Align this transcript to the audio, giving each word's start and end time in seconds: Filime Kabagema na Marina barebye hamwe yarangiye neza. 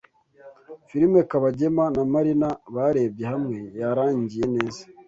Filime 0.87 1.19
Kabagema 1.31 1.85
na 1.95 2.03
Marina 2.13 2.49
barebye 2.75 3.25
hamwe 3.31 3.57
yarangiye 3.79 4.45
neza. 4.55 4.81